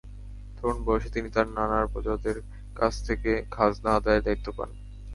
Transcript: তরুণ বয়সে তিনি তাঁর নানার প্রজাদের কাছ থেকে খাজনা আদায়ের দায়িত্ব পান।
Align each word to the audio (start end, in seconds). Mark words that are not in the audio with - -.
তরুণ 0.57 0.77
বয়সে 0.85 1.09
তিনি 1.09 1.29
তাঁর 1.29 1.47
নানার 1.49 1.85
প্রজাদের 1.87 2.37
কাছ 2.75 2.93
থেকে 3.07 3.31
খাজনা 3.51 3.91
আদায়ের 3.95 4.25
দায়িত্ব 4.25 4.47
পান। 4.57 4.69